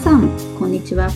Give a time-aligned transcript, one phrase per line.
[0.00, 1.10] さん、こんにちは。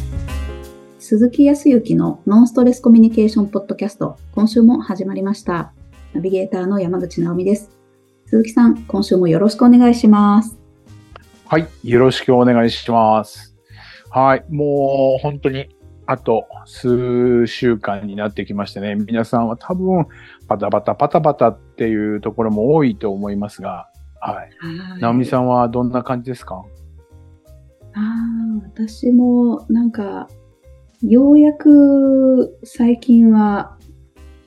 [0.98, 5.72] 鈴木康之のノンストレスコミュニケーションポッドキャスト、今週も始まりました。
[6.12, 7.70] ナビゲーターの山口直美です。
[8.26, 10.58] 鈴木さん、今週もよろしくお願いします。
[11.46, 11.66] はい。
[11.82, 13.56] よろしくお願いします。
[14.10, 14.44] はい。
[14.50, 15.74] もう本当に
[16.04, 20.06] あと数週間になってきましてね、皆さんは多分
[20.46, 23.88] パタパタパタパタっていうところも多いと思いますが、
[24.20, 24.50] はい。
[25.00, 26.62] 直美さんはどんな感じですか？
[27.94, 30.28] ああ、私もなんか、
[31.02, 33.78] ようやく最近は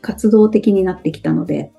[0.02, 1.72] 活動的になってきたので、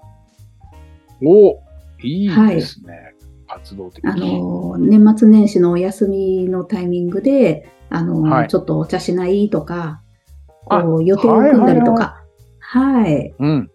[1.25, 1.61] お
[2.03, 3.15] いいですね。
[3.49, 8.49] 活動的あの、年末年始のお休みのタイミングで、あの、はい。
[8.49, 10.03] ちょっとお茶しないとか、
[10.69, 12.23] あこう予定を組んだりとか、
[12.59, 13.35] はい。
[13.39, 13.71] うん。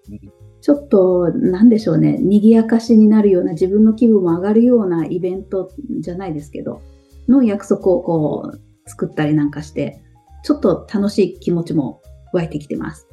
[0.62, 6.82] ちょっと、なんでしょうね、賑やかしになるような、自分の気分も上がるようなイベントじゃないですけど、
[7.28, 10.02] の約束をこう、作ったりなんかして、
[10.44, 12.02] ちょっと楽しい気持ちも
[12.34, 13.08] 湧いてきてます。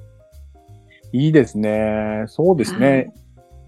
[1.13, 2.25] いいですね。
[2.27, 3.13] そうですね。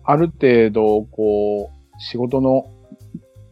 [0.04, 2.66] ある程度、こう、仕事の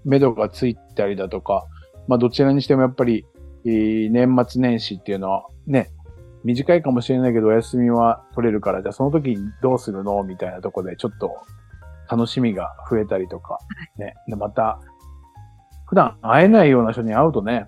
[0.05, 1.67] 目処がついたりだとか、
[2.09, 3.25] まあどちらにしてもやっぱり、
[3.65, 5.91] えー年末年始っていうのはね、
[6.43, 10.23] 短いかもしれないけどお休みは取れるから、じゃあその時にどうするの？
[10.25, 11.37] みたいなところでちょっと
[12.11, 13.59] 楽しみが増えたりとか、
[13.99, 14.15] ね。
[14.27, 14.81] で、また、
[15.91, 17.67] 普段会えないような人に会うとね、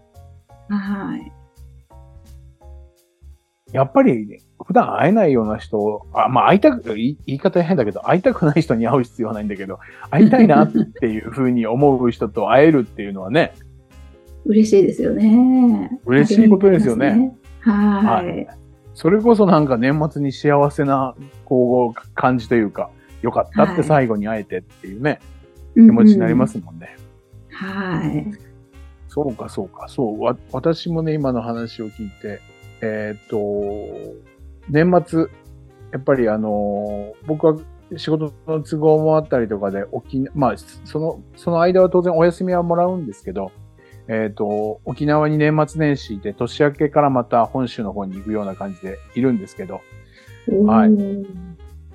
[0.69, 1.33] はい。
[3.73, 13.55] やっぱり、普段会えないような人、あ、まあ会いたく、言い方変だけど、会いたくない人に会う必要はないんだけど、 会いたいなっていうふうに思う人と会えるっていうのはね、
[14.45, 15.99] 嬉しいですよね。
[16.07, 18.33] 嬉しいことですよね励みになりますね。
[18.33, 18.49] はい。
[18.95, 22.91] それこそなんか年末に幸せな、こう、感じというか、
[23.23, 25.19] よかったって最後に会えてっていうね、
[25.75, 27.02] 気気持ちになりますもんね。
[27.53, 28.27] はい。
[29.09, 30.23] そうか、そうか、そう。
[30.23, 32.41] わ、私もね、今の話を聞いて、
[32.81, 34.17] えーっと、
[34.69, 35.27] 年末、
[35.93, 37.57] やっぱりあのー僕は
[37.97, 43.53] 仕事の都合もあったりとかで、沖縄、まあ、その、その間は当然お休みはもらうんですけど、
[44.09, 49.83] えーっと、沖縄に年末年始で年明けからまた本州の方に行くような感じでいるんですけど、
[50.67, 50.91] はい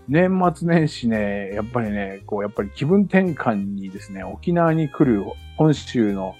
[0.07, 5.25] 年末年始ね、やっぱりね、こう、やっぱり気分転換にですね、沖縄に来る
[5.57, 6.35] 本州の、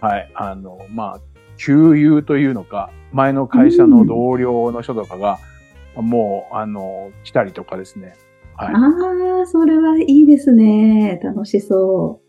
[0.00, 1.20] はい、あの、まあ、
[1.56, 5.38] 旧友というのか、前の会社の同僚の人とかが、
[5.96, 8.14] もう、あの、来たりとかですね。
[8.54, 8.74] はい。
[8.74, 11.18] ああ、それはいいですね。
[11.22, 12.20] 楽しそ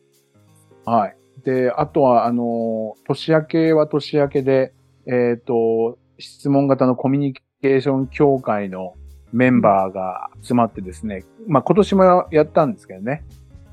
[0.86, 1.18] はい。
[1.44, 4.74] で、あとは、あの、年明けは年明けで、
[5.06, 8.94] えっ、と、質問型のコミュニケーション協会の
[9.34, 13.24] メンバーが集まってですね、まあ今年もやったんですけどね。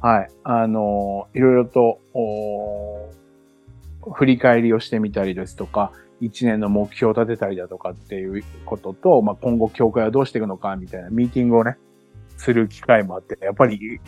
[0.01, 0.29] はい。
[0.45, 1.99] あの、いろいろと、
[4.15, 11.77] 振り返りをしてみたりですとか、一年の目標を立てたりだとかっていうことと、まあ今後協会はどうしていくのかみたいなミーティングをね、
[12.37, 14.01] する機会もあって、やっぱり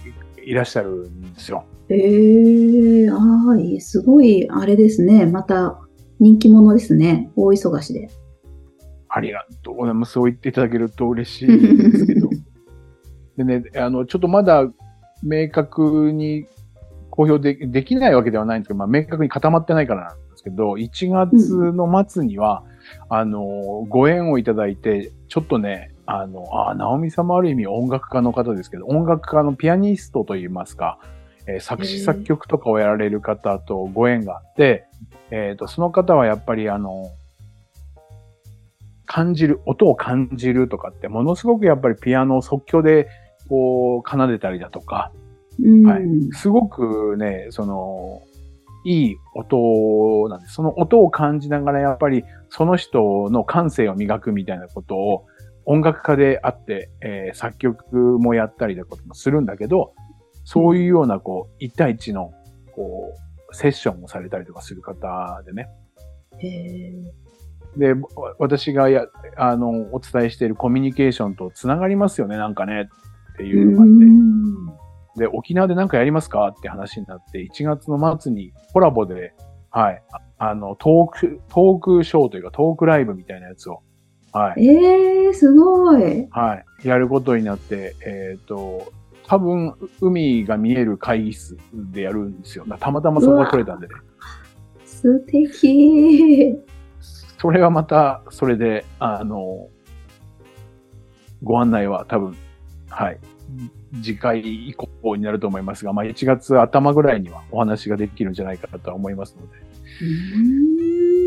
[0.45, 1.65] いらっしゃるんですよ。
[1.89, 1.93] う。
[1.93, 5.27] ええああ、すごい、あれですね。
[5.27, 5.81] また、
[6.21, 7.31] 人気者ですね。
[7.35, 8.11] 大忙しで。
[9.11, 10.13] ありがとうございます。
[10.13, 12.29] そう言っていただけると嬉しいんですけど。
[13.37, 14.71] でね、あの、ちょっとまだ
[15.23, 16.47] 明確に
[17.11, 22.63] 公表でできないわけではないんですけど、まあ、明確に固まってないからなんですけど、1月の末には、
[23.09, 30.99] あの、ご縁をいただいて、ちょっとね、あの、あ、直美さんもある意味音楽家の方ですけど、音楽家のピアニストといいますか、
[31.47, 34.87] えー作詞作曲とかをやられる方とご縁があって、
[35.31, 37.11] えっ、と、その方はやっぱりあの、
[39.13, 43.09] 感じる、音を感じるとかって、ものすごくやっぱりピアノを即興で
[43.49, 45.11] こう奏でたりだとか、
[45.61, 45.85] うん。
[45.85, 48.23] はいすごくね、その、
[48.85, 50.55] いい音なんです。
[50.55, 55.27] その音を感じながらやっぱりその人の感性を磨くみたいなことを
[55.67, 59.93] 音楽家であって、えー作曲もやったりだとかもするんだけど、
[60.45, 62.33] そういうようなこう、一対一の
[62.77, 63.13] こ
[63.51, 65.69] う、セッションをされたりとかする方でね。
[66.39, 67.30] へえ
[67.77, 68.01] で、わ
[68.39, 69.07] 私がや、
[69.37, 72.89] あの、お伝えしているコミュニケーションとつながりますよね、なんかね、
[73.35, 73.89] っていうのがあっ
[75.17, 75.21] て。
[75.21, 79.35] で、沖縄で何かやりますかって話になって、1月の末にコラボで、
[79.71, 80.03] はい、
[80.39, 83.83] ああの、トーク、トークショーというかトークライブみたいなやつを、
[84.33, 86.27] はい、ええすごい。
[86.31, 88.93] はい、やることになって、えっ、と、
[89.27, 92.65] 多分、海が見える会議室でやるんですよ。
[92.81, 93.95] たまたまそこが取れたんでね。
[94.85, 96.59] 素敵。
[97.41, 99.71] それはまた、それで、あの、
[101.43, 102.37] ご案内は多分、
[102.91, 103.19] はい、
[104.03, 109.55] 次回以降になると思いますが、まあ、1月頭ぐらいにはお話ができるんじゃないかなとは思いますので。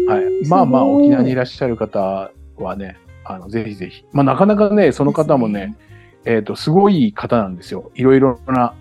[0.07, 0.47] はい。
[0.47, 4.05] まあまあ、沖縄にいらっしゃる方はね、あの、ぜひぜひ。
[4.11, 5.75] まあ、なかなかね、その方もね、
[6.25, 7.89] えっ、と、すごい方なんですよ。
[7.95, 8.75] いろいろな、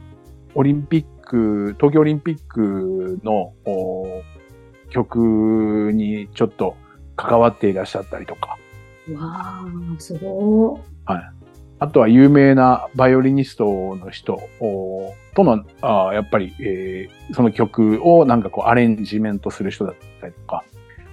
[0.54, 3.54] オリンピック、東京オリンピックの
[4.90, 6.76] 曲にちょっと
[7.16, 8.58] 関わっていらっしゃったりとか。
[9.14, 9.66] わあ、
[9.98, 11.42] すごはい。
[11.78, 14.40] あとは有名なバイオリニストの人
[15.34, 20.62] との、あやっぱり、えー、その曲をなんかこうアレンジメントする人だったりとか、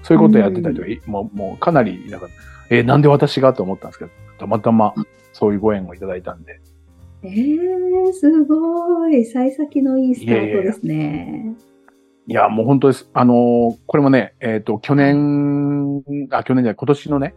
[0.03, 2.27] そういうことをやってたりとか、うん、もうもうかなり、なんか、
[2.69, 4.93] えー、なんで私がと思ったんですけど、たまたま
[5.33, 6.61] そういうご縁をいただいたんで。
[7.23, 9.25] ええー、すごい。
[9.25, 11.43] 幸先のいいスタートですね。
[11.45, 11.53] いや
[12.29, 13.09] いやもう本当です。
[13.13, 17.33] あのー、これもね、えっ、ー、と、去年、あ、去年じゃない、今年のね、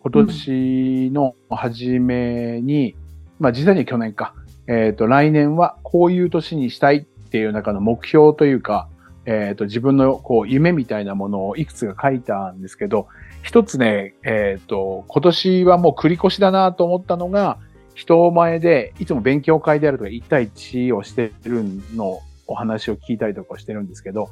[0.00, 2.96] 今年の初めに、うん、
[3.38, 4.34] まあ実際に去年か、
[4.66, 8.88] えっ、ー、と、来年はこういう年にしたいっていう中の目標というか、
[9.26, 13.06] えっ、と、自分のこう夢みたいなものをいくつか書いたんですけど、
[13.44, 17.58] 一つね、えっ、と、今年はもう繰り越しだなと思ったのが、
[17.94, 21.62] 人前でいつも勉強会であるとか1対1をしてる
[21.94, 24.30] のお話を聞いたりとかしてるんですけど、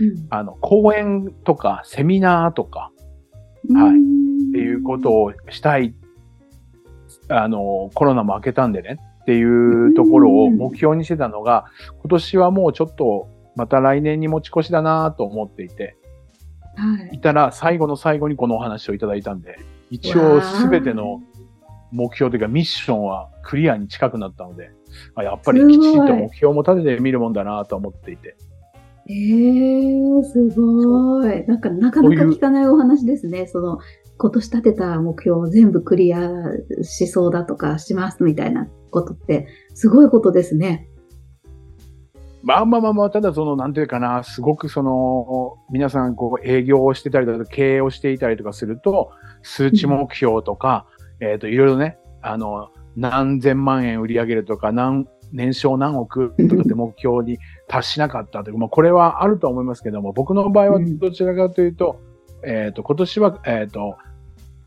[0.00, 2.90] うん、あの、講演とかセミナーとか、
[3.72, 3.96] はい。
[4.50, 5.94] っていうことをしたい。
[7.28, 11.66] あの、コロナも明けたんでねっていうところを目標にしてたのが、
[12.00, 15.96] 今年はもうちょっとまた来年に持ち越しだなと思っていて、
[16.74, 17.16] はい。
[17.16, 19.58] いたら最後の最後にこのお話をいただいたんで、
[19.90, 21.20] 一応すべての
[21.92, 24.70] 目標というかミッションはクリアに近くなったので、
[25.14, 28.36] あやっぱりきちんと目標も立ててみるもんだなと思っていて。
[29.08, 31.44] ええー、すごい。
[31.46, 33.48] なんか、なかなか聞かないお話ですね。
[33.48, 33.78] その、
[34.16, 36.30] 今年立てた目標を全部クリア
[36.82, 40.88] しそうだとかしますみたいなことって、すごいことですね。
[42.44, 49.10] まあまあまあまあ、ただその、なんていうかな、すごくその、皆さんこう営業をしてたりだとか、経営をしていたりとかすると、
[49.42, 50.91] 数値目標とか、うん、
[51.22, 57.38] えっ、と、いろいろね、あの、何千万円売り上げるとか、何、年商何億とかって目標に
[57.68, 62.00] 達しなかったという、まあこれはあると思いますけども、僕の場合はどちらかというと、
[62.42, 63.96] うん、えっ、と、今年は、えっ、ー、と、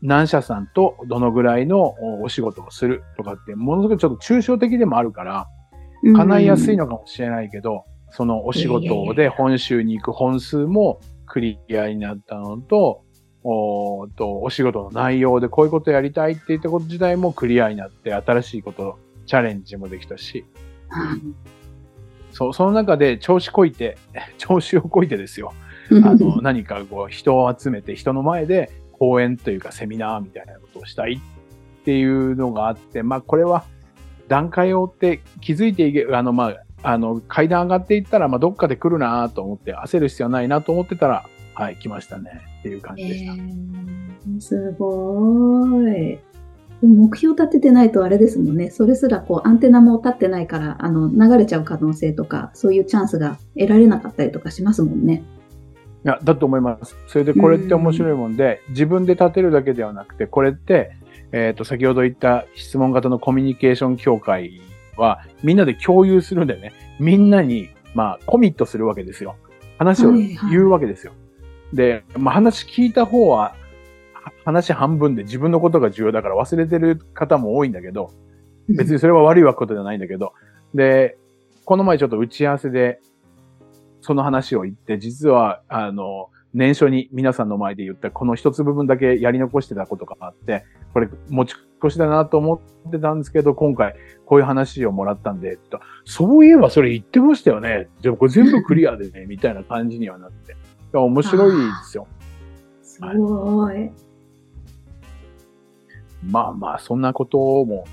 [0.02, 5.48] 何社さんとどのぐらいのお仕事をするとかって、ものすごくちょっと抽象的でもあるから、
[6.14, 13.02] 叶いやすいのかもしれないけど、そのお仕事で本州に行く本数もクリアになったのと、
[13.48, 20.44] おとお仕事の内容でこういうことやりたいって言ったこと自体もクリアになって、新しいことチャレンジもできたし、
[22.32, 23.98] そう、その中で調子こいて、
[24.36, 25.52] 調子をこいてですよ。
[26.04, 33.64] あの、何かこう人を集めて人の前で講演というかセミナーみたいなことをしたいっていうのがあって、まあこれは
[34.26, 41.26] 段階を追って気づいていけ、あのまあ、あの階段上がっていったら、まあどっかで来るなと思って焦る必要ないなと思ってたら、
[41.56, 43.32] はい、来ましたねっていう感じでした。
[43.32, 46.18] えー、すごい。
[46.82, 48.70] 目標立ててないとあれですもんね。
[48.70, 55.24] それすらこうアンテナも立ってないから、あの、流れちゃう可能性とか、そういうチャンスが得られなかったりとかしますもんね。
[56.04, 56.94] いや、だと思います。
[57.06, 60.92] それでこれって面白いもんで、ん自分で立てるだけではなくて、これって、
[61.32, 64.60] えっ、ー、と、先ほど言った質問型のコミュニケーション協会
[64.96, 69.36] は、みんなで共有するんでね、みんなに、まあ、コミットするわけですよ。
[69.78, 71.12] 話を言うわけですよ。
[71.12, 71.25] はいはい、
[71.72, 73.54] で、まあ、話聞いた方は、
[74.44, 78.12] 話半分で自分のことが重要だから忘れてる方も多いんだけど、
[78.68, 80.32] 別にそれは悪いことではないんだけど、
[80.74, 81.16] で、
[81.64, 83.00] この前ちょっと打ち合わせで、
[84.00, 91.54] その話を言って、実は、あの、年初に皆さんの前で言ったこの一つ部分だけやり残してたことがあって、これ持ち
[91.84, 93.94] 越しだなと思ってたんですけど、今回
[94.24, 95.58] こういう話をもらったんで、
[96.04, 97.88] そういえばそれ言ってましたよね。
[98.00, 100.56] じゃあこれ全部クリアでね、みたいな感じにはなって。
[100.92, 102.06] 面白いですよ。
[102.82, 103.90] すごい。
[106.24, 107.84] まあまあ、そんなことも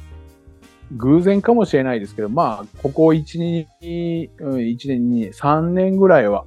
[0.91, 6.45] 偶然かもしれないですけど、まあ、ここ1年に、うん、1年に3年ぐらいは、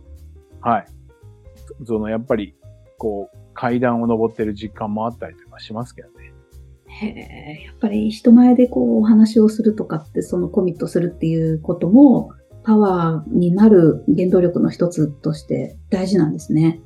[0.60, 0.86] はい。
[1.84, 2.54] その、やっぱり、
[2.98, 6.32] こう、階段を登ってる実感もあったりとかしますけどね。
[6.86, 12.32] へえ、やっぱり人前でこう、お話をするとかって、そのコミットするっていうことも、
[12.66, 16.82] パワーになる原動力の一つとして大事なんですね。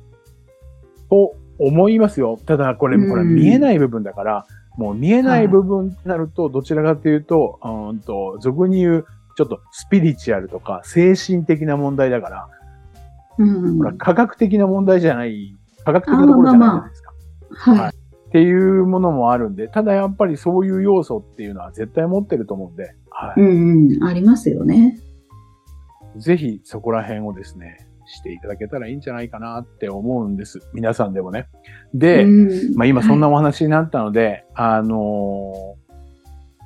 [1.09, 2.39] と思いますよ。
[2.45, 4.45] ただ、これ、これ見えない部分だから、
[4.77, 12.47] もう見えない部分になると、どちらかというと、うんと、俗に言う、ちょっとスピリチュアルとか精神的な問題だから、
[13.39, 17.11] うん、ほら科学的な問題じゃない、科学的なところじゃないじゃないですか。
[17.49, 23.41] まあまあ、はい、っていうものもあるんで、ただやっぱりそういう要素っていうのは絶対持ってると思うんで、はい。
[23.41, 24.99] うんうん、ありますよね。
[26.17, 30.59] ぜひそこら辺をですね、していただけたらいいんじゃないかなって思うんです。
[30.73, 31.47] 皆さんでもね。
[31.93, 35.81] で、うんまあ今そんなはいお話になったので、あのー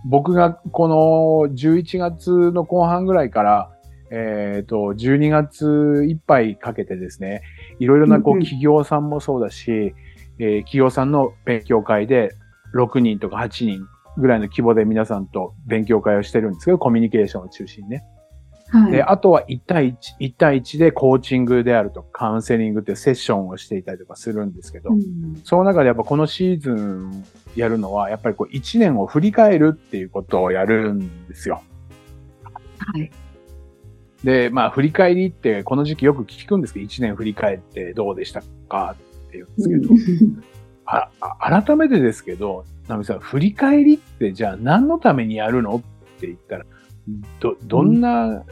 [0.08, 3.72] 僕がこの11月の後半ぐらいから、
[4.12, 7.42] えっ、と、12月いっぱいかけてですね、
[7.80, 9.96] いろいろなこう企業さんもそうだし、
[10.38, 12.36] えー企業さんの勉強会で
[12.76, 13.88] 6人とか8人
[14.18, 18.04] ぐらいの規模で皆さんと勉強会をしてるんですけど、コミュニケーションを中心にね。
[18.70, 18.92] はい。
[18.92, 27.24] で、あとは1対1、1対1でコーチングであるとかカウンセリングっていうセッションをしていたりとかするんですけど、うんその中でやっぱこのシーズン
[27.56, 31.62] やるのは、やっぱりこう1年を振り返るっていうことをやるんですよ。
[32.80, 33.12] はい。
[34.24, 39.90] で、まあ振り返りってこの時期よく聞くんですけど、1年振り返ってどうでしたかって言うんですけど、
[40.86, 45.82] ああ改めてですけど、ナミさん、振り返りってじゃあ何のためにやるのっ
[46.20, 46.66] て言ったら、
[47.40, 48.44] ど、どんな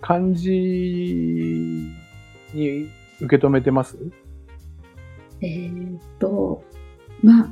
[0.00, 0.50] 感じ
[2.54, 2.88] に
[3.20, 3.98] 受け止めてます？
[5.40, 6.64] えーっと、
[7.22, 7.50] まあ、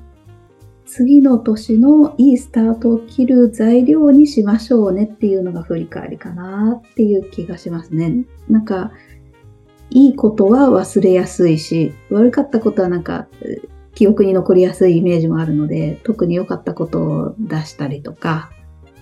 [0.84, 8.24] 次の年のいいスタートを切る材料にしましょうねっていうのが振り返りかなっていう気がしますね。
[8.48, 8.92] なんか、
[9.90, 18.48] いいことは忘れやすいし、悪かったことはなんか、えー記憶に残りやすいイメージもあるので、特に良かったことを出したりとか、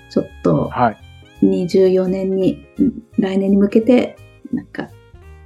[0.09, 0.97] ちょっとはい。
[1.43, 4.17] 24年に、ん来年に向けて、
[4.53, 4.89] なんか、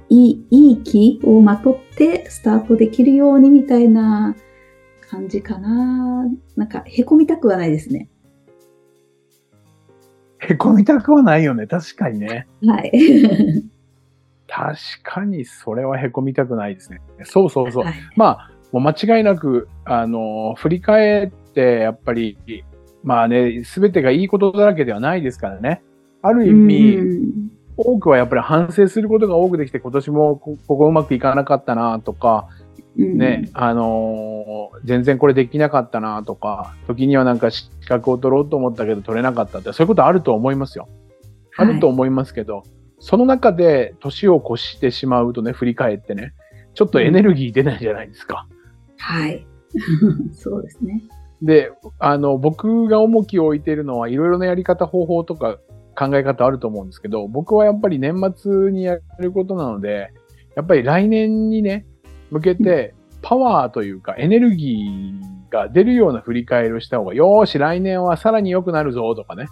[0.09, 4.35] いい、いい気をまとってスタートできるようにみたいな
[5.09, 6.25] 感じかな。
[6.55, 8.09] なんか、へこみたくはないですね。
[10.39, 11.67] へこみたくはないよね。
[11.67, 12.47] 確かにね。
[12.65, 12.91] はい。
[14.47, 16.99] 確かにそれはへこみたくないですね。
[17.23, 17.85] そうそうそう。
[17.85, 22.37] はいまあ、もう間違いなく、あの、振り返って、やっぱり、
[23.03, 25.81] まあね、すべてがいいことだらけではないですからね。
[26.21, 32.47] ある意味、うん多くはやっぱり反省することが多くできて、今年もこここうまくいかなかったなとか、
[32.95, 40.87] ね、あのー全然これできなかったなとか、時にはなんか資格を取ろうと思ったけど取れなかったって、そういうことあると思いますよ。
[41.57, 42.63] あると思いますけど、
[42.99, 46.33] その中で年を越してしまうとね、振り返ってね、
[46.73, 48.47] ちょっとエネルギー出ないじゃないですか。
[48.97, 49.45] はい。
[50.33, 51.01] そうですね。
[51.41, 55.57] で、あの、僕が重きを置いているのは、いろいろなやり方、方法とか
[55.97, 60.11] 考え方あると思うんですけど、僕はやっぱり年末にやることなので、
[60.55, 61.85] やっぱり来年にね、
[62.29, 69.47] 向けて、パワーというか、エネルギーが出るような振り返りをした方が、よーし、来年はさらに良くなるぞ、とかね。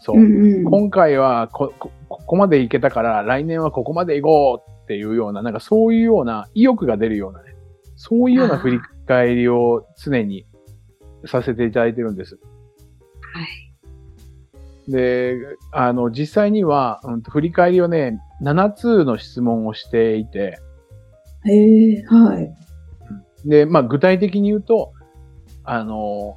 [0.00, 0.16] そう。
[0.16, 7.54] うんうん今回はここここまでいけたから、来年はここまで行こうっていうような、なんかそういうような意欲が出るようなね、
[7.96, 10.44] そういうような振り返りを常に
[11.26, 12.38] させていただいてるんです。
[13.20, 13.42] は
[14.88, 14.90] い。
[14.90, 15.36] で、
[15.72, 20.58] あの、実際には、うんと、振り返りをね、7つの質問をしていて、
[21.44, 22.54] へえ、はい。
[23.44, 24.92] で、まあ、具体的に言うと、
[25.64, 26.36] あの、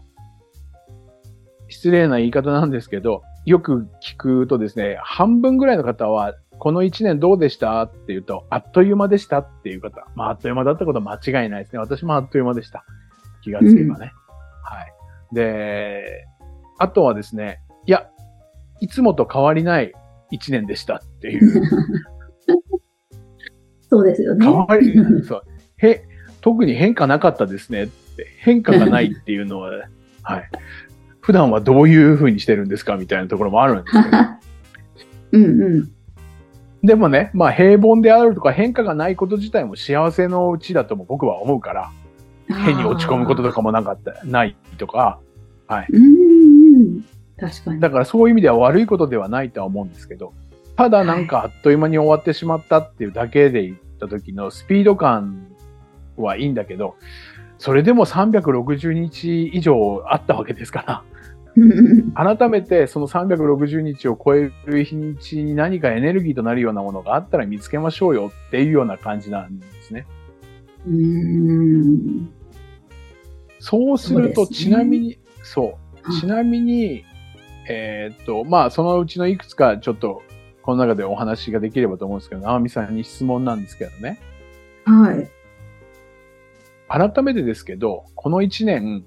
[1.67, 7.81] 失礼な言い方なんですけど、よく聞くとですね、半分ぐらいの方は、この1年どうでした？
[7.83, 10.07] って言うと、あっという間でしたっていう方。
[10.15, 11.79] まあ、あっという間だったことは間違いないですね。
[11.79, 12.85] 私もあっという間でした。
[13.43, 14.13] 気がつけばね。
[15.31, 15.35] はい。
[15.35, 16.25] で、
[16.77, 18.09] あとはですね、いや、
[18.79, 19.93] いつもと変わりない
[20.31, 21.61] 1年でしたっていう。
[23.89, 24.45] そうですよね。
[24.45, 25.43] 変わり、そう。
[25.77, 26.03] へ、
[26.41, 28.27] 特に変化なかったですねって。
[28.39, 29.71] 変化がないっていうのは、
[30.23, 30.49] はい。
[31.21, 34.17] 普段はどういう風にしてるんですかみたいなところもあるんですけど。
[35.33, 35.91] うんうん。
[36.85, 41.91] でもね、まあ平凡であるとか変化がないこと自体も幸せのうちだとも僕は思うから、
[42.47, 45.19] 変に落ち込むこととかもなかった、ないとか、
[45.69, 46.05] うんうん
[46.75, 47.05] うん。
[47.37, 47.79] 確かに。
[47.79, 50.33] だからそういう意味では悪いことではないとは思うんですけど、
[50.75, 55.47] ただなんかあっという間に終わってしまったっていうだけで言った時のスピード感
[56.17, 56.95] はいいんだけど、
[57.57, 61.03] それでも360日以上あったわけですから、
[62.37, 70.05] 改めてその360日を超える日にちに何かエネルギーとなるようなものがあったら見つけましょうよっていうような感じなんですね。
[70.87, 72.29] うん。
[73.59, 75.65] そうすると、ちなみに、そう。
[75.67, 77.03] はいちなみに、
[77.67, 80.21] えーっと、まあ、そのうちのいくつかちょっと、
[80.61, 84.19] この中でお話ができればと思うんですけど、直美さんに質問なんですけどね。
[84.85, 85.27] はい。
[86.87, 89.03] 改めてですけど、この一年、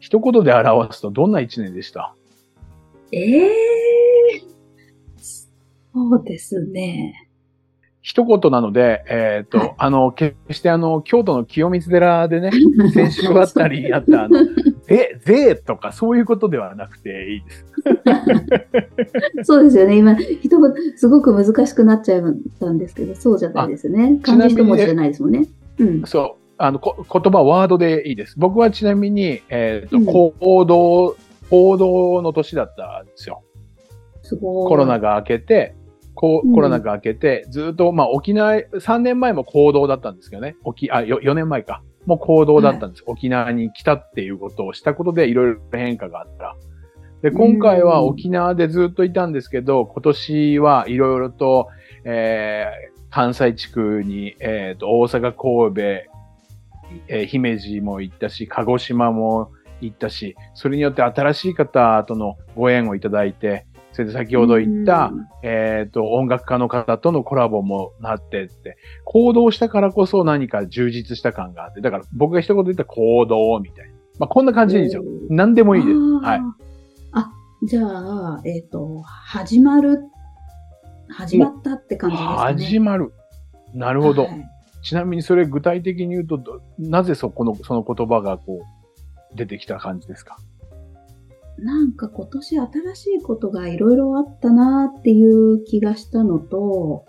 [0.00, 2.14] 一言で表すとどんな一年でした？
[3.12, 3.52] ええ
[5.94, 7.30] そうですね。
[8.02, 12.50] 一言なので、えーっと、はいあの、決してあの、京都の清水寺でね、
[12.92, 14.44] 先週あったり、あったあの、
[14.82, 17.66] ぜ、ぜとかそういうことではなくていいです。
[19.44, 19.96] そうですよね。
[19.96, 24.18] 今、人がすごく難しくなっちゃったんですけど、そうじゃないですね。
[24.22, 25.46] 漢字一文字じゃないですもんね。
[25.78, 26.02] うん。
[26.04, 26.42] そう。
[26.58, 28.34] あの、こ言葉、ワードでいいです。
[28.36, 31.16] 僕はちなみに、えっ、ー、と、行動、
[31.50, 33.42] 行動の年だったんですよ。
[34.22, 34.68] すごい。
[34.68, 35.74] コロナが明けて、
[36.14, 40.56] コロナが明けて、ずっと、まあ、沖縄、3年前も行動だったんですけどね。
[40.64, 41.82] 沖、あ、4年前か。
[42.06, 43.02] もう行動だったんです。
[43.04, 46.56] はい、沖縄に来たっていうことをしたことでいろいろ変化があった。
[47.22, 51.68] で、今回は沖縄でずっといたんですけど、今年はいろいろと、
[52.04, 55.82] えー、関西地区に、えっ、ー、と、大阪、神戸、
[57.08, 73.92] えー、姫路も行ったし、鹿児島も行ったし、それによって新しい方とのご縁をいただいて、それで先ほど言った、えっ、ー、と、音楽家の方とのコラボもなってって、行動したからこそ何か充実した感があって、だから僕が一言言った行動みたいな。
[74.18, 75.04] まあ、こんな感じでいいですよ。
[75.28, 75.98] 何でもいいです。
[75.98, 76.40] はい。
[77.12, 77.30] あ、
[77.64, 80.00] じゃあ、えっ、ー、と、始まる、
[81.10, 82.36] 始まったって感じですね。
[82.36, 83.12] 始まる。
[83.74, 84.24] なるほど。
[84.24, 84.44] はい、
[84.82, 90.36] ちなみにそれ具体的に言うと、なぜそこの、その言葉がこう、出てきた感じですか？
[91.58, 97.04] なんか今年新しいことがいろいろあったなっていう気がしたのと、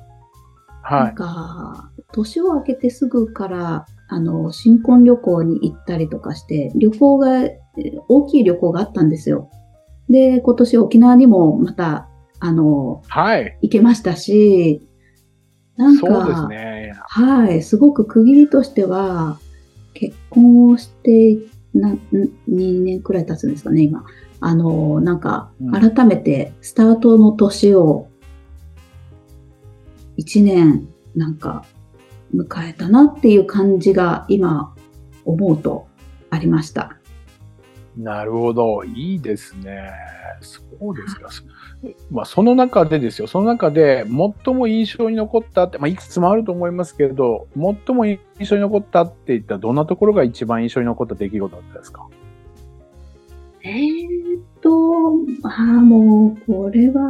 [0.84, 1.04] はい。
[1.06, 7.50] なんか、年を明けてすぐから、あの、新婚旅行に行ったりとかして、旅行が、
[8.10, 9.50] 大きい旅行があったんですよ。
[10.10, 12.10] で、今年沖縄にもまた、
[12.40, 13.58] あの、はい。
[13.62, 14.88] 行けましたし、
[15.78, 16.94] なんか、そうですね。
[17.08, 17.64] はい。
[17.64, 19.40] すごく区切りとしては、
[19.94, 21.38] 結婚をして
[21.74, 21.96] な、
[22.50, 24.04] 2年くらい経つんですかね、今。
[24.46, 28.08] あの、なんか、改めてスタートの年を
[30.18, 31.66] 1年なんか
[32.36, 34.76] 迎えたなっていう感じが今
[35.26, 35.88] 思うと
[36.30, 36.98] ありました。
[37.96, 38.84] なるほど。
[38.84, 39.92] いいですね。
[40.42, 41.30] そうですか。
[42.12, 43.28] まあ、その中でですよ。
[43.28, 44.04] その中で
[44.46, 52.08] 最も印象に残ったって、まあ、いくつもあると思いますけれど、最も印象に残ったって言ったらどんなところが一番印象に残った出来事だったですか？
[53.64, 54.70] えー、っと、
[55.44, 57.02] ああ、もう、これは、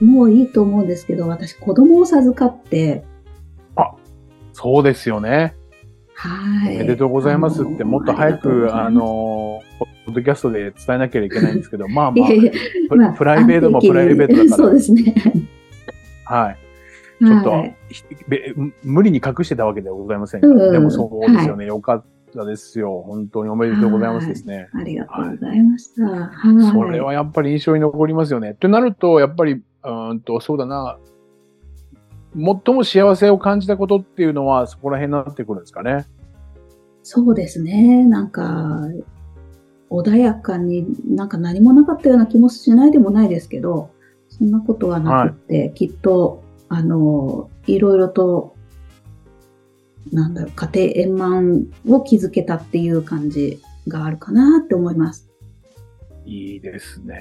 [0.00, 3.02] もういいと思うんですけど、私、子供を授かって。
[3.76, 3.92] あ、
[4.52, 5.54] そうですよね。
[6.14, 6.76] はい。
[6.76, 9.62] おめでとうございますって、もっと早く、あの、
[10.04, 12.52] ポッドキャストで伝えなきゃいけないんですけど、まあまあ、いやいや
[12.94, 14.56] まあ、プライベートもプライベートだから。
[14.56, 15.14] そうですね。
[16.26, 16.58] はい。
[17.24, 17.76] ちょっと、はい、
[18.82, 22.06] 無理に隠してたわけではございませんが、うん、でもそうですよね、はい、よかった
[22.44, 23.02] ですよ。
[23.06, 24.68] 本当におめでとうございますですね。
[24.72, 26.02] ありがとうございました。
[26.02, 28.52] はい、それはやっぱり印象に残りますよね。
[28.52, 30.98] ってなると、やっぱり、うんと、そうだな、
[32.34, 36.06] 最も幸せを感じたことっていうのはそこら辺になってくるんですかね。
[37.02, 38.04] そうですね。
[38.04, 38.88] なんか、
[39.90, 43.90] 穏やかになんか何もなかったような気もしないでもないですけど、
[44.28, 48.54] そんなことはなくて、はい、きっと、あの、いろいろと
[50.10, 55.30] なんだろう、家庭円満を築けたっていう感じがあるかなって思います。
[56.24, 57.18] いいですね。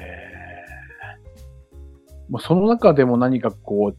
[2.29, 3.97] まあ、その中でも何かこう、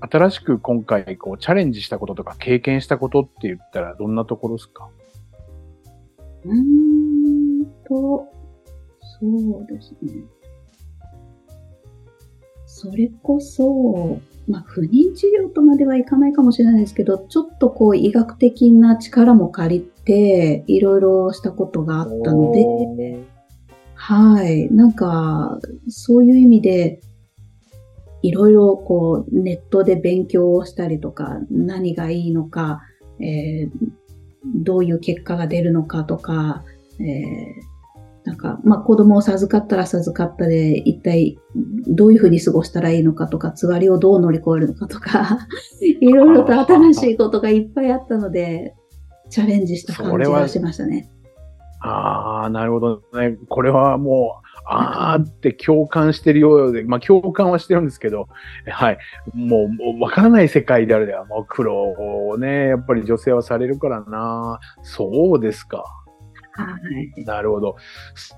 [0.00, 4.88] 新しく今回こうチャレンジしたこととか経験したことって言ったらどんなところですか？
[6.44, 8.26] うーんと、
[9.20, 10.24] そうですね。
[12.64, 14.18] それこそ、
[14.50, 23.24] まあ、不妊治療とまではいかないかもしれないですけど、ちょっとこう医学的な力も借りて、いろいろしたことがあったので、
[23.94, 24.72] はい。
[24.72, 27.00] なんか、そういう意味で、
[28.22, 32.82] いろいろこう、ネットで勉強をしたりとか、何がいいのか、
[33.20, 33.70] えー、
[34.56, 36.64] どういう結果が出るのかとか、
[36.98, 37.69] えー、
[38.24, 41.38] なんか、まあ、子供を授かったら授かったで、一体
[41.88, 45.38] どういうふうに過ごしたらいいのかとか、つわりをどう乗り越えるのかとか、
[45.80, 48.74] いろいろと新しいことがいっぱいあったので、
[49.30, 51.10] チャレンジした感じがしましたね。
[51.80, 53.38] ああ、なるほどね。
[53.48, 58.28] これはもう、あーって共感してるようで、まあ共感はしてるんですけど、
[58.66, 58.98] はい。
[59.32, 61.92] もう、わからない世界であるでは、もう苦労
[62.28, 64.60] をね、やっぱり女性はされるからな。
[64.82, 65.84] そうですか。
[66.52, 66.76] は
[67.16, 67.24] い。
[67.24, 67.76] なるほど。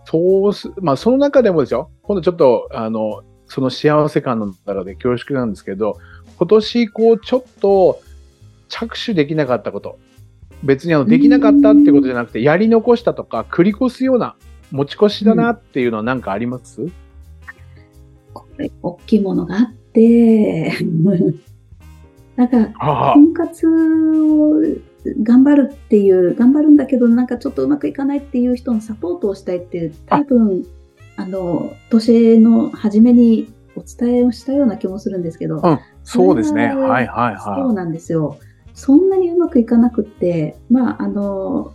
[0.05, 5.99] そうす、まあその中でもですよ、今度ちょっと、あの、その幸せ感の中で恐縮なんですけど、
[6.39, 8.01] 今年こうちょっと
[8.69, 9.99] 着手できなかったこと、
[10.63, 14.37] 別にあのできなかったってことじゃなくて、やり残したとか、繰り越すような
[14.71, 16.93] 持ち越しだなっていうのは何かあります、うん、
[18.33, 20.73] これ、大きいものがあって、
[22.37, 24.63] なんか、婚活を
[25.23, 30.65] 頑張るっていう、頑張るんだけど、なんかちょっとうまくいかないっていう人のサポートをしたいっていう、多分、
[31.17, 36.69] あの、年の初めにお伝えをしたような気もするんですけど、うん、そうですね。
[36.69, 38.39] ははいはいはそうなんですよ。
[38.75, 41.75] そんなにうまくいかなくって、まあ、あの、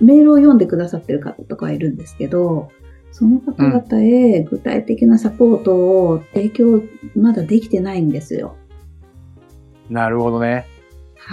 [0.00, 2.70] メールを読んでくださってる方とかはいるんですけど、
[3.12, 6.82] その方々へ具体的なサポートを提供
[7.16, 8.56] まだできてないんですよ。
[9.90, 9.92] い。
[9.92, 10.66] なるほどね。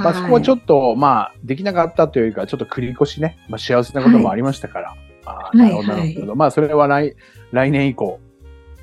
[0.04, 4.96] まあ、そこははちょっと、まあ、できなかったというか、ちょっと繰り越しね、まあ、幸せなこともありましたから。
[5.26, 6.36] あーはいなるほど、なはいるほど。
[6.36, 7.16] まあ、それは来、
[7.52, 8.20] 来年以降、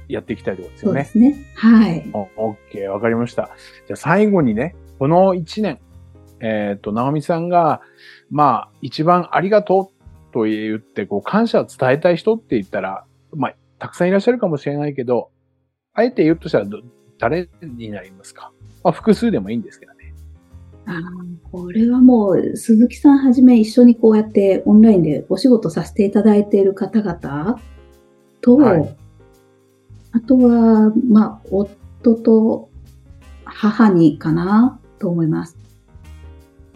[0.08, 1.04] やっていきたいところですよね。
[1.04, 1.46] そうですね。
[1.54, 2.10] はい。
[2.12, 3.50] おオッケー、わかりました。
[3.86, 5.78] じゃあ最後にね、この1年、
[6.40, 7.80] えっ、と、直美さんが、
[8.30, 9.92] まあ、一番ありがと
[10.30, 15.30] うと言って、こう、感謝を伝えたい人って言ったら、まあ、たくさんいらっしゃるかもしれないけど、
[15.94, 16.80] あえて言うとしたらど、
[17.18, 18.52] 誰になりますか？
[18.82, 19.93] まあ、複数でもいいんですけどね。
[20.86, 27.60] あーこれはもう、鈴木さんはじめ一緒にこうやってオンラインでお仕事させていただいている方々
[28.40, 28.96] と、はい
[30.16, 32.70] あとは、まあ、夫と
[33.44, 35.58] 母にかなと思います。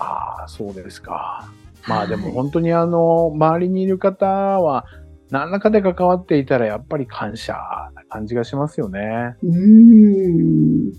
[0.00, 1.48] ああ、そうですか。
[1.86, 4.86] まあでもはい本当にあの、周りにいる方は、
[5.30, 7.52] 何らかで関わっていたらやっぱり感謝
[7.94, 9.36] な感じがしますよね。
[9.42, 10.92] うーん。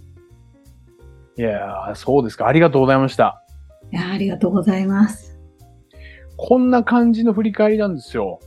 [1.39, 2.47] いやー、そうですか。
[2.47, 3.45] ありがとうございました。
[3.93, 5.39] いやありがとうございます。
[6.36, 8.41] こんな感じの振り返りなんですよ。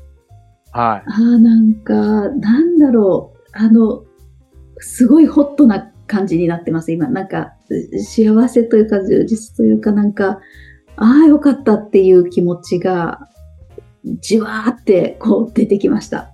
[0.73, 1.11] はい。
[1.11, 3.49] ああ、なんか、なんだろう。
[3.55, 4.05] あの、
[4.77, 7.09] すごいホットな感じになってます、今。
[7.09, 7.55] なんか、
[8.05, 10.41] 幸せというか、充実というか、なんか、
[10.97, 13.27] ああ、よかったっていう気持ちが、
[14.21, 16.31] じわーって、こう、出てきました。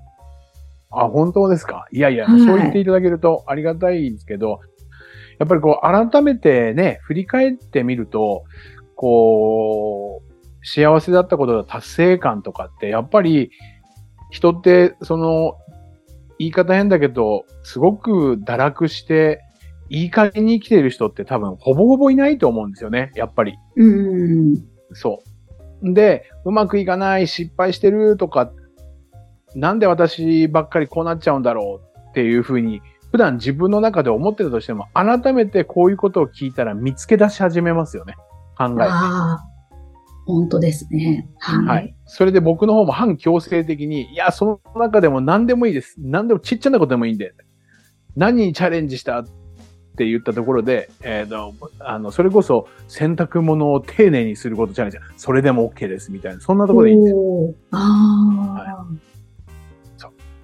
[0.91, 1.87] あ、本当ですか？
[1.93, 4.59] いやいや、はいそう言っていただけるとありがたいんですけど、
[5.39, 8.45] やっぱりこう、改めてね、振り返ってみると、
[8.95, 13.51] こう、幸せだったことの達成感とかって、やっぱり、
[14.31, 15.57] 人って、その、
[16.39, 19.41] 言い方変だけど、すごく堕落して、
[19.91, 23.55] いい加減に生きている人って多分、ほぼほぼいないと思うんですよね、やっぱり。
[23.77, 24.57] うーん。
[24.93, 25.23] そ
[25.83, 25.95] う。
[25.95, 28.53] で、うまくいかない、失敗してるとか、
[29.55, 38.15] なんで私ばっかりこうなっちゃうんだろうっていうふうに、普段自分の中で思ってたとしても、改めてこういうことを聞いたら見つけ出し始めますよね。
[38.57, 38.83] 考えて。
[38.83, 39.45] ああ、
[40.27, 41.29] 本当ですね。
[41.39, 41.67] はい。
[41.67, 41.97] はい。
[42.05, 45.97] それで僕の方も反強制的に、いや、その中でも何でもいいです。
[45.99, 47.33] 何でもちっちゃなことでもいいんで。
[48.15, 49.25] 何にチャレンジしたっ
[49.97, 54.99] て言ったところで、えーと、あの、それこそ洗濯物を丁寧にすることチャレンジ。
[55.17, 56.13] それでも OK です。
[56.13, 56.41] みたいな。
[56.41, 57.19] そんなところでいいんですよ。
[57.19, 58.87] おーああ、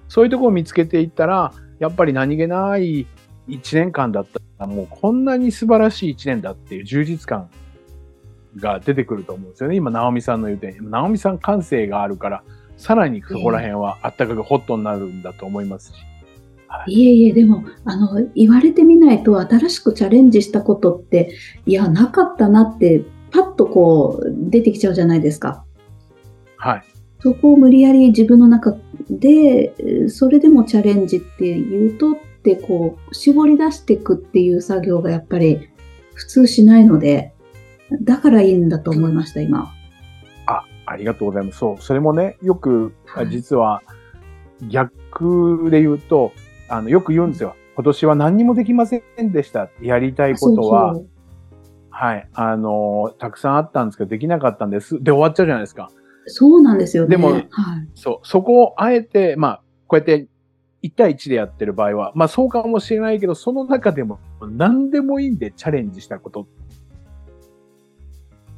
[0.07, 3.05] そういうところを見つけていったら、やっぱり何気ない
[3.47, 7.49] 一年間だったら、もうこんなに素晴らしい一年だっていう充実感
[8.57, 9.75] が出てくると思うんですよね。
[9.75, 12.43] 今、直美さんの言う点、直美さん感性があるから、
[12.77, 15.95] さらにそこら辺はあったかくホットになるんだと思いますし。
[16.87, 21.33] いえいえ、でも、あの、言われてみないと、新しくチャレンジしたことって、
[21.65, 25.63] いや、なかったなって、パッとこう、出てきちゃうじゃないですか。
[26.57, 26.83] はい。
[27.19, 28.75] そこを無理やり自分の中
[29.09, 35.69] で、えーそれでもチャレンジっていうとって、こう、絞り出していくっていう作業がやっぱり
[36.13, 37.33] 普通しないので、
[38.01, 39.73] だからいいんだと思いました、今。
[40.45, 41.57] あ、ありがとうございます。
[41.59, 41.81] そう。
[41.81, 43.81] それもね、よく、はい実は
[44.69, 46.31] 逆で言うと、
[46.69, 47.55] あの、よく言うんですよ。
[47.75, 51.15] 今年は何にもできませんでしたやりたいことは、そうそう
[51.89, 52.27] はい。
[52.33, 55.01] あのたくさんあったんですけど、できなかったんです。
[55.01, 55.91] で終わっちゃうじゃないですか。
[56.27, 57.09] そうなんですよね。
[57.09, 57.45] でもはい。
[57.93, 58.27] そう。
[58.27, 60.27] そこをあえて、まあ、こうやって
[60.83, 66.45] 1対1でやってる場合は、まあそうかもしれないけど、その中でも何でもいいんでチャレンジしたことっ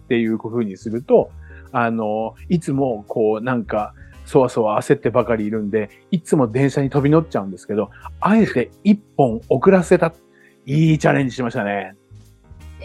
[0.08, 1.32] ていう風にすると、
[1.72, 3.94] あの、いつもこうなんか、
[4.26, 10.14] そわそわ焦ってばかりいるんで、いつも電車に飛び乗っちゃうんですけど、あえて一本遅らせた。
[10.66, 11.96] いいチャレンジしましたね。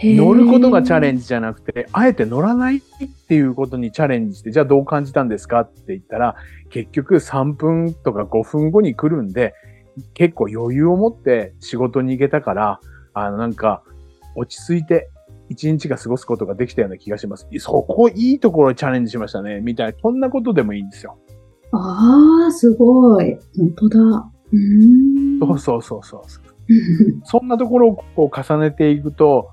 [0.04, 2.80] 乗ることがチャレンンジじゃなくて、あえて乗らないっ
[3.28, 6.36] ていうことにチャレンジして、じゃあどう感じたんですかって言ったら、
[6.70, 9.54] 結局3分とか5分後に来るんで、
[10.14, 12.80] 結構余裕を持って仕事に行けたから、
[13.14, 13.82] あのなんか
[14.34, 15.10] 落ち着いて
[15.48, 17.46] 一日が過ごすことができたような気がします。
[17.58, 19.60] そこいいところにチャレンジしましたね。
[19.60, 21.18] みたいな、こんなことでもいいんですよ。
[21.72, 23.38] ああ、すごい。
[23.56, 23.98] 本当だ。
[23.98, 25.58] うーん。
[25.58, 26.42] そうそうそうそう。
[27.24, 29.50] そんなところをこう重ねていくと、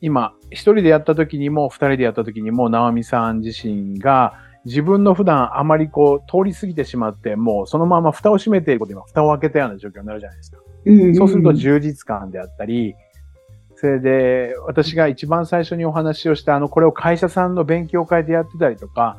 [0.00, 4.34] 今、一人でやった時にも、二人でやった時にも、直美さん自身が、
[4.64, 10.58] 自分の普段あまりこう、通り過ぎてしまって、もうそのまま蓋を閉めていることで今、蓋を開けたような状況になるじゃないですか。
[10.84, 12.94] うんそうすると充実感であったり、
[13.74, 19.18] それで、私が一番最初にお話をした、あの、これを会社さんの勉強会でやってたりとか、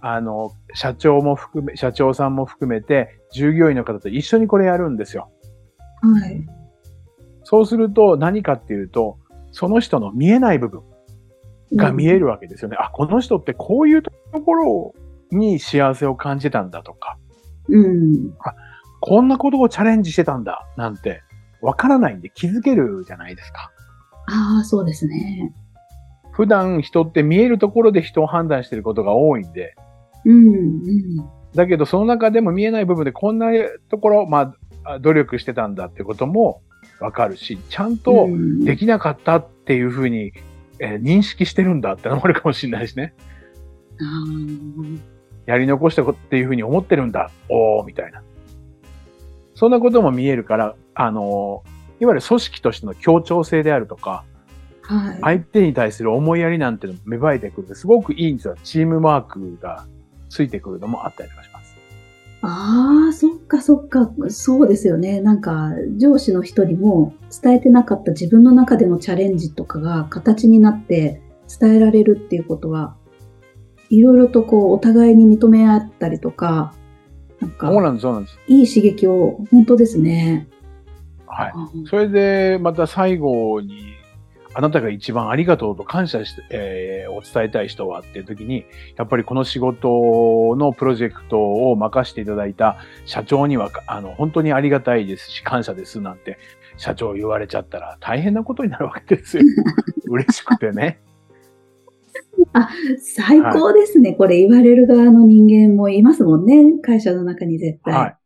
[0.00, 5.30] あの、社長も含め、社長さんも含めて、従業員の方と一緒にこれやるんですよ。
[6.00, 6.46] はい。
[7.42, 9.18] そうすると何かっていうと、
[9.52, 10.82] その人の見えない部分
[11.74, 12.76] が見えるわけですよね。
[12.78, 14.10] あ、この人ってこういうと
[14.44, 14.94] ころ
[15.30, 17.18] に幸せを感じたんだとか、
[17.68, 18.34] うん。
[19.00, 21.22] こんなことをチャレンジしてたんだなんて、
[21.60, 23.70] わからないんで気づけるじゃないですか。
[24.26, 25.52] ああ、そうですね。
[26.32, 29.74] 普段人って見えるところで人を判断してることが多いんで、
[30.24, 30.54] うん。
[30.54, 31.38] うん。
[31.54, 33.46] だけどその中でも見えない部分でこんな
[33.90, 36.62] ところ、まあ、努力してたんだってことも
[37.00, 40.32] わかるし、ちゃんとうんできなかったっていうふうに、
[40.80, 43.14] えー認識してるんだってのもあるかもしれないしね。
[45.46, 47.30] やり残したことっていうふうに思ってるんだ。
[47.48, 48.22] おー、みたいな。
[49.54, 54.24] そんなことも見えるから、あのーいわゆる組織としての協調性であるとか、
[54.82, 55.18] はい。
[55.20, 58.54] 相手に対する思いやりなんてのも芽生えてくるすごくいいんですよ。
[58.62, 59.84] チームマークが
[60.30, 61.47] ついてくるのもあったりとかします。
[62.40, 64.10] ああ、そっかそっか。
[64.28, 65.20] そうですよね。
[65.20, 71.20] なんか、上司の人にも伝えてなかった自分の中でのチャレンジとかが形になって
[71.60, 72.96] 伝えられるっていうことは、
[73.90, 76.74] いろいろとこう、お互いに認め合ったりとか、
[77.40, 78.38] なんか、そうなんです、そうなんです。
[78.46, 80.48] いい刺激を、本当ですね。
[81.26, 81.52] はい。
[81.88, 83.97] それで、また最後に、
[84.58, 88.64] あなたが一番ありがとうと感謝して、えーお伝えたい人はっていう時に、
[88.96, 96.38] やっぱりこの仕事のプロジェクトを任せていただいた社長には、あの、本当にありがたいですし、感謝ですなんて、
[96.76, 99.44] 社長言われちゃったら大変なことになるわけですよ。
[100.10, 101.00] 嬉しくてね。
[102.98, 104.14] 最高ですね。
[104.14, 106.80] これ言われる側の人間もいますもんね。
[106.82, 107.94] 会社の中に絶対。
[107.94, 108.16] はい。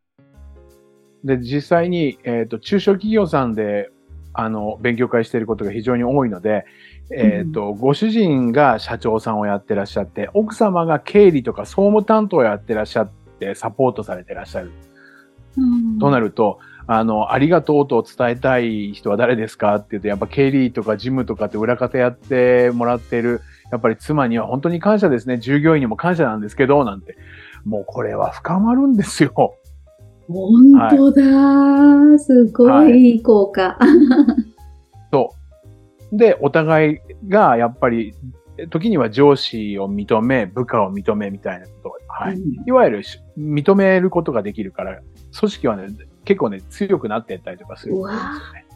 [1.25, 3.91] で、実際に、えっ、と、中小企業さんで、
[4.35, 6.65] あの、勉強会していることが非常に多いので、
[7.11, 14.73] えっ、と、ご主人が社長さんをやってらっしゃって、奥様が経理とか総務担当をやってらっしゃって、サポートされてらっしゃる。
[15.57, 25.39] うんとなると、あの、ありがとうと伝えたい人は誰ですかって言うと、やっぱ経理とか事務とかって裏方やってもらってる、やっぱり妻には本当に感謝ですね。
[25.39, 27.17] 従業員にも感謝なんですけど、なんて。
[27.65, 29.55] もうこれは深まるんですよ。
[30.29, 33.79] 本当だ、すごいいい効果。
[35.13, 35.35] そ
[36.13, 36.17] う。
[36.17, 38.15] で、お互いがやっぱり、
[38.71, 41.93] 時には上司を認め、部下を認めみたいなこと。
[42.09, 42.35] はい。
[42.35, 45.01] うんいわゆるし認めることができるから、
[45.39, 45.89] 組織はね、
[46.25, 48.73] 結構ね、強くなっていったりとかするんですよね。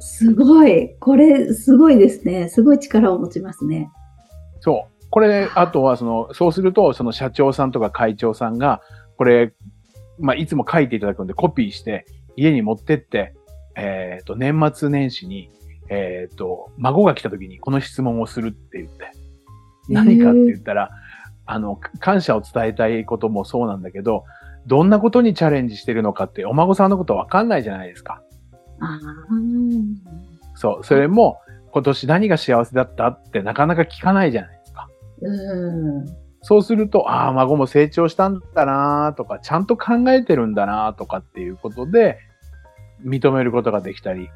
[0.00, 0.94] すごい。
[1.00, 2.48] これ、すごいですね。
[2.48, 3.90] すごい力を持ちますね。
[4.60, 5.04] そう。
[5.10, 8.80] これ、あとは、その、そうすると、その社長さんとか会長さんが、
[9.16, 9.52] これ、
[10.18, 13.34] まあ、いつも書いていただくんで、コピーして、家に持ってって、
[13.76, 15.50] えっ、と、年末年始に、
[15.88, 19.12] えっ、と、孫が来た時にこの質問をするって言って、
[19.88, 20.90] 何かって言ったら、
[21.46, 24.24] あの、感謝を伝えたいこともそうなんだけど、
[24.66, 28.22] どんなことにチャレンジしてるのかって、お孫さんのことわかんないじゃないですか。
[30.54, 30.84] そう。
[30.84, 31.40] それも、
[31.72, 34.88] 今年何が幸せだったってなかなか聞かないじゃないですか。
[35.22, 36.06] うん。
[36.48, 42.16] そうすると、ああ、孫も成長したんだなとか、ちゃんと考えてるんだなとかっていうことで、
[43.04, 44.30] 認めることができたり、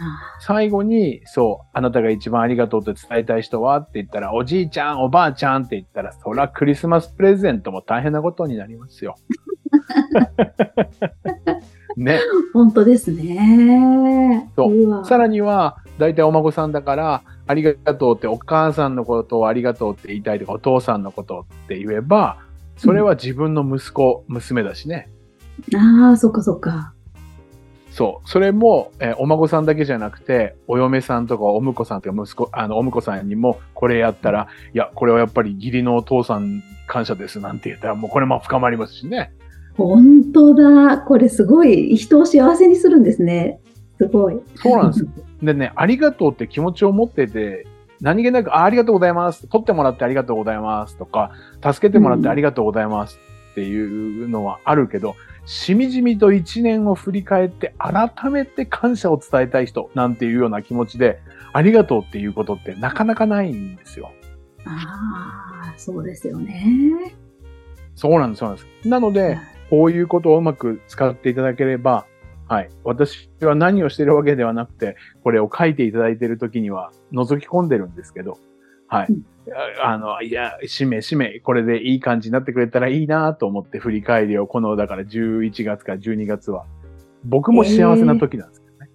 [0.00, 9.14] あ最後に、そう、あなたが一番ありがとうと伝えたい人はって言ったら、おじいちゃん、おばあちゃんって言ったら、そらクリスマスプレゼントも大変なことになりますよ。
[11.96, 12.20] ね。
[12.52, 14.50] 本当ですね。
[14.56, 22.38] そうわさらには、大体お孫さんだから、ありがとうってお母さんのことをありがとうって言いたいとか、お父さんのことって言えば、
[22.76, 25.08] それは自分の息子、娘だしね。
[25.76, 26.92] ああ、そっかそっか。
[27.92, 28.28] そう。
[28.28, 39.32] それも、えーお孫さんだけじゃなくて、お嫁さんとかお婿さんとか息子、あの、お婿さんにもこれやったら、いや、これはやっぱり義理のお父さん感謝ですなんて言ったら、もうこれも深まりますしね。
[39.76, 40.98] 本当だ。
[40.98, 43.60] これすごい人を幸せにするんですね。
[44.02, 44.40] すごい。
[44.56, 45.08] そうなんですよ。
[45.42, 47.66] でね、ありがとうって気持ちを持ってて、
[48.00, 49.46] 何気なく、あありがとうございます。
[49.46, 51.30] 取ってもらってありがとうございますとか、
[51.62, 53.18] 助けてもらってありがとうございます
[53.52, 61.20] っていうのはあるけど、しみじみと一年を振り返って改めて感謝を伝えたい人なんていうような気持ちで、
[61.52, 64.10] ありがとうっていうことってなかなかないんですよ。
[64.64, 67.14] ああ、そうですよね。
[67.94, 68.88] そうなんです、そうなんです。
[68.88, 69.38] なので、
[69.70, 72.06] こういうことをうまく使っていただければ、
[72.48, 72.70] はい。
[72.84, 78.38] 私は何をしているわけではなくて、これを書いていただいている時には覗き込んでるんですけど、
[78.88, 79.22] はいうん。
[79.82, 86.66] あの、いや、使命、使命、これでいい感じになってくれたらいいなと思って振り返りを、この、だから11月から12月は、
[87.24, 88.90] 僕も幸せな時なんですけどね。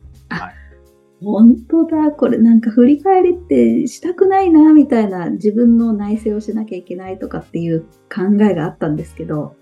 [1.23, 2.11] 本当だ。
[2.11, 7.81] これなんか振り返りってしたくないな、みたいな自分の内省をしなきゃいけないとかっていう
[8.13, 9.55] 考えがあったんですけど、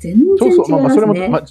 [0.00, 0.56] 全然違いますね。
[0.56, 0.82] そうそう。
[0.82, 1.44] まあ、それも、まあ、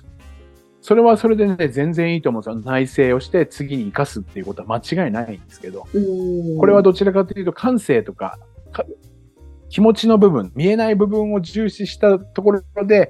[0.88, 2.72] それはそれでね、全然いいと思うんですよ。
[2.72, 5.86] 内省をして次に生かすっていうことは間違いないんですけど、
[6.60, 8.40] これはどちらかというと感性とか
[9.68, 13.10] 気持ちの部分、見えない部分を重視したところで、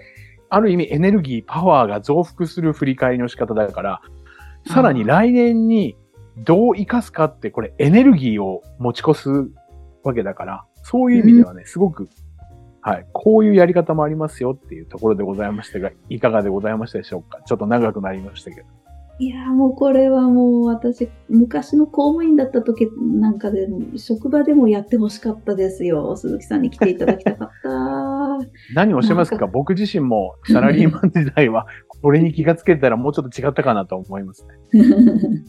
[0.49, 4.01] ある意味エネルギー、パワーが増幅する振り返りの仕方だから、
[4.65, 5.95] さらに来年に
[6.35, 9.29] どう生かすかって、これエネルギーを持ち越す
[10.03, 12.09] わけだから、そういう意味ではね、すごく、
[12.87, 17.41] はい、こういうやり方もありますよっていうところでございましたが、いかがでございましたでしょうか？
[17.45, 18.67] ちょっと長くなりましたけど。
[19.19, 22.87] いやもうこれはもう私、昔の公務員だった時
[23.19, 26.15] なんかで、職場でもやってほしかったですよ。
[26.15, 27.69] 鈴木さんに来ていただきたかった。
[28.73, 29.47] 何をしますか？
[29.47, 31.65] 僕自身もサラリーマン時代は、
[32.01, 34.79] これに気がつけたらもうちょっと違ったかなと思いますね。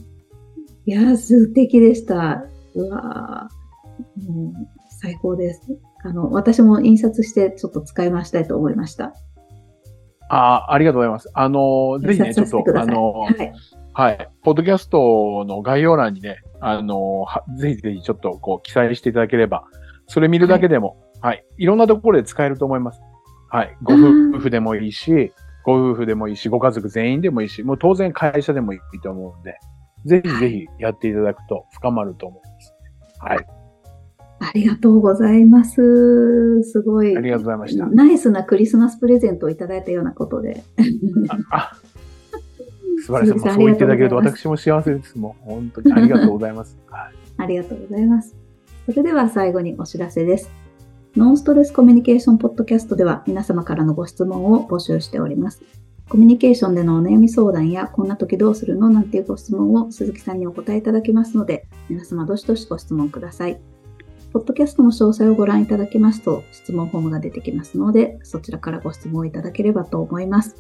[0.87, 2.47] いや素敵でした。
[2.75, 3.49] うわ
[4.27, 4.53] もう
[4.89, 5.61] 最高です。
[6.05, 9.13] あの、私も印刷してちょっと使いましたいと思いました。
[10.31, 11.31] ああ、ありがとうございます。
[11.35, 13.53] あの、ぜひね、ちょっと、あの、はい、
[13.95, 14.31] はい。
[14.43, 19.65] ポッドキャストの概要欄にね、あの、ぜひぜひちょっとこう記載していただければ、
[20.07, 21.45] それ見るだけでも、はい、はい。
[21.59, 23.01] いろんなところで使えると思います。
[23.51, 23.77] はい。
[23.83, 25.33] ご夫婦でもいいし、
[25.65, 29.57] ご夫婦でもいいし、ご家族全員でもいいし、もう当然会社でもいいと思うんで、
[30.05, 32.75] ぜひぜひやっていただくと深まると思います。
[33.19, 33.58] はい。
[34.41, 36.63] ありがとうございます。
[36.63, 37.17] すごい。
[37.17, 37.87] ありがとうございました。
[37.87, 40.63] ナイスなクリスマスプレゼントをいただいたようなことで。
[41.51, 41.73] あ
[43.05, 43.41] 素晴らしい。
[43.41, 45.19] そう言っていただけると私も幸せです。
[45.19, 46.79] もう本当にありがとうございます。
[46.87, 48.37] はい、ありがとうございます。
[48.87, 50.51] それでは最後にお知らせです。
[51.17, 55.63] ノンストレスコミュニケーションポッドキャストでは皆様からのご質問を募集しております。
[56.09, 63.61] コミュニケーションでのお悩み相談や、こんな時どうするのなんていうご質問を鈴木さんにお答えいただきますので、皆様どしどしご質問ください。
[64.33, 70.57] ポッドキャストの詳細をご覧いただきますと、質問フォームが出てきますので、そちらからご質問いただければと思います。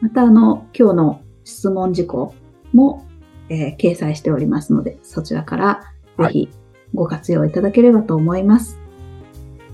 [0.00, 2.34] また、あの、今日の質問事項
[2.72, 3.06] も、
[3.48, 5.80] えー、掲載しておりますので、そちらから
[6.18, 6.48] ぜひ
[6.94, 8.76] ご活用いただければと思います。
[8.76, 8.80] は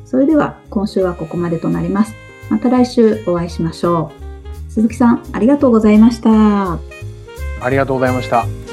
[0.04, 2.14] い、それでは、今週はここまでとなります。
[2.50, 4.10] また来週お会いしましょ
[4.68, 4.70] う。
[4.70, 6.78] 鈴木さん、ありがとうございました。
[7.60, 8.63] ありがとうございました。